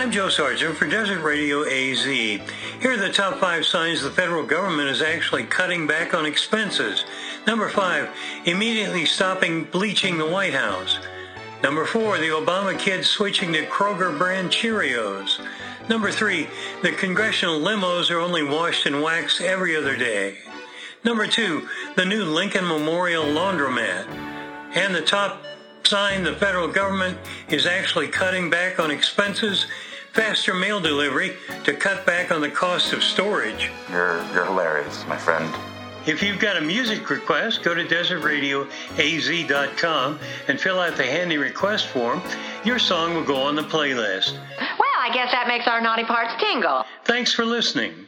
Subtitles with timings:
[0.00, 2.06] I'm Joe Sargent for Desert Radio AZ.
[2.06, 2.50] Here
[2.84, 7.04] are the top five signs the federal government is actually cutting back on expenses.
[7.46, 8.08] Number five,
[8.46, 10.98] immediately stopping bleaching the White House.
[11.62, 15.38] Number four, the Obama kids switching to Kroger brand Cheerios.
[15.90, 16.48] Number three,
[16.82, 20.38] the congressional limos are only washed and waxed every other day.
[21.04, 24.06] Number two, the new Lincoln Memorial Laundromat.
[24.74, 25.44] And the top
[25.84, 29.66] sign the federal government is actually cutting back on expenses,
[30.12, 33.70] faster mail delivery to cut back on the cost of storage.
[33.90, 35.52] You're, you're hilarious, my friend.
[36.06, 41.88] If you've got a music request, go to desertradioaz.com and fill out the handy request
[41.88, 42.22] form.
[42.64, 44.32] Your song will go on the playlist.
[44.58, 46.84] Well, I guess that makes our naughty parts tingle.
[47.04, 48.06] Thanks for listening.